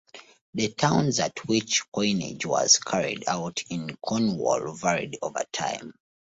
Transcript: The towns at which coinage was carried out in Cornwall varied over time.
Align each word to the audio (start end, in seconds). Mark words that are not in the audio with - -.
The 0.55 0.69
towns 0.69 1.19
at 1.19 1.45
which 1.47 1.83
coinage 1.93 2.47
was 2.47 2.77
carried 2.79 3.23
out 3.27 3.61
in 3.69 3.95
Cornwall 3.97 4.73
varied 4.73 5.19
over 5.21 5.43
time. 5.53 5.93